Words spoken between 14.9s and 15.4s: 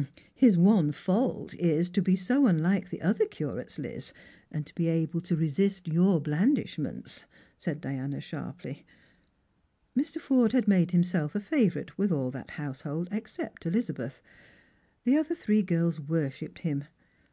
The